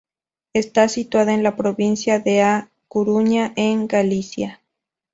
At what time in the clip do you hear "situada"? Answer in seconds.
0.89-1.31